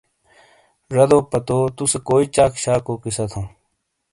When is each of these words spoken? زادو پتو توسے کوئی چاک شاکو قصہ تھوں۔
زادو 0.93 1.19
پتو 1.31 1.57
توسے 1.75 1.99
کوئی 2.07 2.25
چاک 2.35 2.53
شاکو 2.63 2.93
قصہ 3.03 3.25
تھوں۔ 3.31 3.45